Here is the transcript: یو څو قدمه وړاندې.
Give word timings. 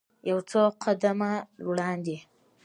یو 0.29 0.39
څو 0.51 0.63
قدمه 0.83 1.31
وړاندې. 1.69 2.17